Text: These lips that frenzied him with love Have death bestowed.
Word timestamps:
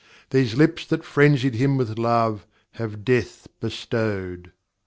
These 0.31 0.55
lips 0.55 0.83
that 0.87 1.05
frenzied 1.05 1.53
him 1.53 1.77
with 1.77 1.99
love 1.99 2.47
Have 2.71 3.05
death 3.05 3.45
bestowed. 3.59 4.51